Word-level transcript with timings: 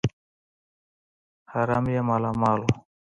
حرم 1.51 1.85
یې 1.93 2.01
مالامال 2.09 2.59
وو. 2.63 2.73